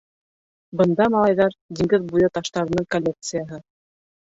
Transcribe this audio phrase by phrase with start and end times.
[0.79, 3.65] —Бында, малайҙар, диңгеҙ буйы таштарының коллекцияһы.